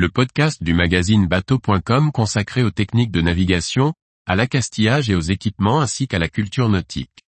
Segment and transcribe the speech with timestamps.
[0.00, 3.92] le podcast du magazine bateau.com consacré aux techniques de navigation,
[4.26, 7.22] à l'accastillage et aux équipements ainsi qu'à la culture nautique.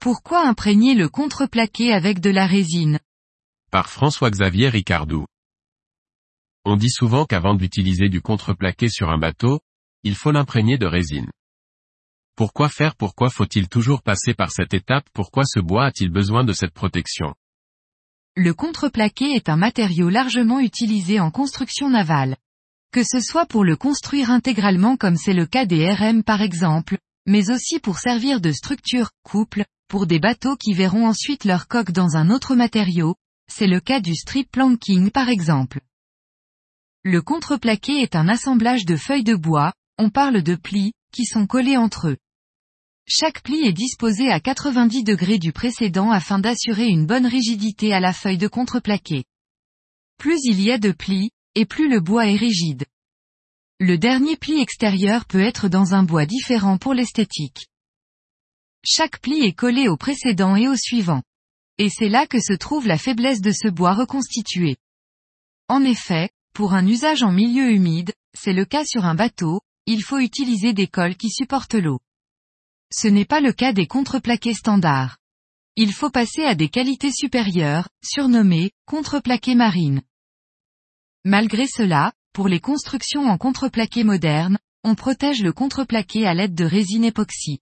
[0.00, 2.98] Pourquoi imprégner le contreplaqué avec de la résine?
[3.70, 5.26] Par François-Xavier Ricardou.
[6.64, 9.60] On dit souvent qu'avant d'utiliser du contreplaqué sur un bateau,
[10.04, 11.30] il faut l'imprégner de résine.
[12.36, 12.94] Pourquoi faire?
[12.94, 15.06] Pourquoi faut-il toujours passer par cette étape?
[15.12, 17.34] Pourquoi ce bois a-t-il besoin de cette protection?
[18.36, 22.36] Le contreplaqué est un matériau largement utilisé en construction navale.
[22.92, 26.98] Que ce soit pour le construire intégralement comme c'est le cas des RM par exemple,
[27.26, 31.92] mais aussi pour servir de structure, couple, pour des bateaux qui verront ensuite leur coque
[31.92, 33.14] dans un autre matériau,
[33.48, 35.80] c'est le cas du strip planking par exemple.
[37.04, 41.46] Le contreplaqué est un assemblage de feuilles de bois, on parle de plis, qui sont
[41.46, 42.16] collés entre eux.
[43.06, 48.00] Chaque pli est disposé à 90 degrés du précédent afin d'assurer une bonne rigidité à
[48.00, 49.24] la feuille de contreplaqué.
[50.18, 52.86] Plus il y a de plis, et plus le bois est rigide.
[53.78, 57.66] Le dernier pli extérieur peut être dans un bois différent pour l'esthétique.
[58.84, 61.22] Chaque pli est collé au précédent et au suivant.
[61.78, 64.76] Et c'est là que se trouve la faiblesse de ce bois reconstitué.
[65.68, 70.02] En effet, pour un usage en milieu humide, c'est le cas sur un bateau, il
[70.02, 72.00] faut utiliser des cols qui supportent l'eau.
[72.92, 75.18] Ce n'est pas le cas des contreplaqués standards.
[75.76, 80.02] Il faut passer à des qualités supérieures, surnommées contreplaqués marines.
[81.24, 86.64] Malgré cela, pour les constructions en contreplaqué moderne, on protège le contreplaqué à l'aide de
[86.64, 87.60] résine époxy.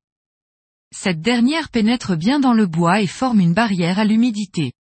[0.94, 4.72] Cette dernière pénètre bien dans le bois et forme une barrière à l'humidité.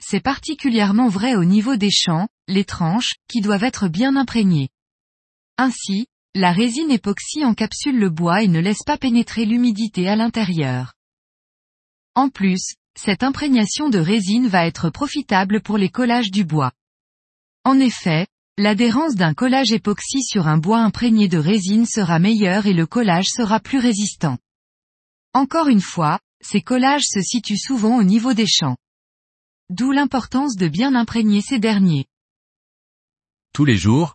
[0.00, 4.70] C'est particulièrement vrai au niveau des champs, les tranches, qui doivent être bien imprégnées.
[5.58, 10.94] Ainsi, la résine époxy encapsule le bois et ne laisse pas pénétrer l'humidité à l'intérieur.
[12.14, 16.72] En plus, cette imprégnation de résine va être profitable pour les collages du bois.
[17.64, 22.72] En effet, l'adhérence d'un collage époxy sur un bois imprégné de résine sera meilleure et
[22.72, 24.38] le collage sera plus résistant.
[25.32, 28.76] Encore une fois, ces collages se situent souvent au niveau des champs.
[29.70, 32.06] D'où l'importance de bien imprégner ces derniers.
[33.52, 34.14] Tous les jours,